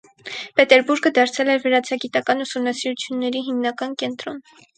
[0.59, 4.43] Պետերբուրգը դարձել էր վրացագիտական ուսումնասիրությունների հիմնական կենտրոն։